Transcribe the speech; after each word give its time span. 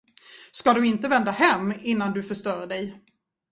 Ska 0.51 0.73
du 0.73 0.87
inte 0.87 1.07
vända 1.07 1.31
om 1.31 1.35
hem, 1.35 1.73
innan 1.81 2.13
du 2.13 2.23
förstör 2.23 2.67
dig? 2.67 3.03